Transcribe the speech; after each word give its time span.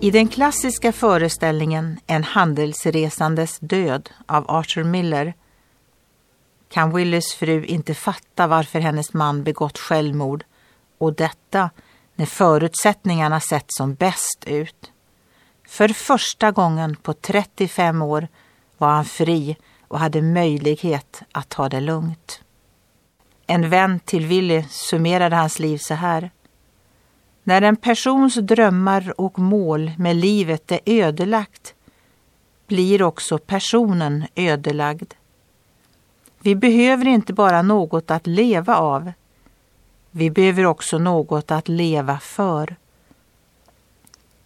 I 0.00 0.10
den 0.10 0.28
klassiska 0.28 0.92
föreställningen 0.92 2.00
En 2.06 2.24
handelsresandes 2.24 3.58
död 3.58 4.10
av 4.26 4.50
Arthur 4.50 4.84
Miller 4.84 5.34
kan 6.68 6.94
Willys 6.94 7.34
fru 7.34 7.64
inte 7.64 7.94
fatta 7.94 8.46
varför 8.46 8.80
hennes 8.80 9.14
man 9.14 9.44
begått 9.44 9.78
självmord 9.78 10.44
och 10.98 11.14
detta 11.14 11.70
när 12.14 12.26
förutsättningarna 12.26 13.40
sett 13.40 13.66
som 13.68 13.94
bäst 13.94 14.44
ut. 14.46 14.92
För 15.68 15.88
första 15.88 16.50
gången 16.50 16.96
på 16.96 17.12
35 17.12 18.02
år 18.02 18.28
var 18.78 18.88
han 18.88 19.04
fri 19.04 19.56
och 19.88 19.98
hade 19.98 20.22
möjlighet 20.22 21.22
att 21.32 21.48
ta 21.48 21.68
det 21.68 21.80
lugnt. 21.80 22.40
En 23.46 23.70
vän 23.70 24.00
till 24.00 24.26
Willy 24.26 24.64
summerade 24.70 25.36
hans 25.36 25.58
liv 25.58 25.78
så 25.78 25.94
här. 25.94 26.30
När 27.48 27.62
en 27.62 27.76
persons 27.76 28.34
drömmar 28.34 29.20
och 29.20 29.38
mål 29.38 29.92
med 29.98 30.16
livet 30.16 30.72
är 30.72 30.80
ödelagt 30.84 31.74
blir 32.66 33.02
också 33.02 33.38
personen 33.38 34.26
ödelagd. 34.34 35.14
Vi 36.38 36.54
behöver 36.54 37.06
inte 37.06 37.32
bara 37.32 37.62
något 37.62 38.10
att 38.10 38.26
leva 38.26 38.76
av. 38.76 39.12
Vi 40.10 40.30
behöver 40.30 40.66
också 40.66 40.98
något 40.98 41.50
att 41.50 41.68
leva 41.68 42.18
för. 42.18 42.76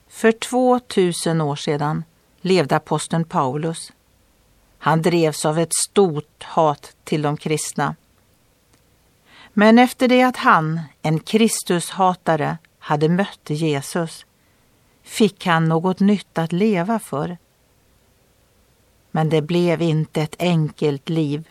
För 0.09 0.33
2000 0.33 1.41
år 1.41 1.57
sedan 1.57 2.05
levde 2.41 2.77
aposteln 2.77 3.25
Paulus. 3.25 3.93
Han 4.79 5.03
drevs 5.03 5.45
av 5.45 5.59
ett 5.59 5.75
stort 5.89 6.43
hat 6.43 6.97
till 7.05 7.23
de 7.23 7.37
kristna. 7.37 7.97
Men 9.53 9.79
efter 9.79 10.09
det 10.09 10.23
att 10.23 10.37
han, 10.37 10.81
en 11.03 11.19
Kristushatare, 11.21 12.59
hade 12.83 13.09
mött 13.09 13.51
Jesus 13.51 14.27
fick 15.03 15.47
han 15.47 15.65
något 15.65 16.01
nytt 16.01 16.39
att 16.39 16.53
leva 16.53 16.99
för. 16.99 17.39
Men 19.11 19.29
det 19.29 19.43
blev 19.43 19.83
inte 19.83 20.23
ett 20.23 20.37
enkelt 20.39 21.09
liv. 21.09 21.49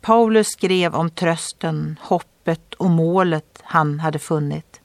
Paulus 0.00 0.46
skrev 0.46 0.94
om 0.94 1.10
trösten, 1.10 1.98
hoppet 2.02 2.74
och 2.74 2.90
målet 2.90 3.60
han 3.62 4.00
hade 4.00 4.18
funnit. 4.18 4.80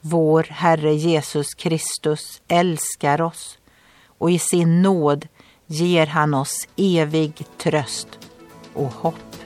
Vår 0.00 0.46
Herre 0.50 0.94
Jesus 0.94 1.54
Kristus 1.54 2.42
älskar 2.48 3.20
oss 3.20 3.58
och 4.18 4.30
i 4.30 4.38
sin 4.38 4.82
nåd 4.82 5.28
ger 5.66 6.06
han 6.06 6.34
oss 6.34 6.68
evig 6.76 7.46
tröst 7.58 8.18
och 8.74 8.92
hopp. 8.92 9.45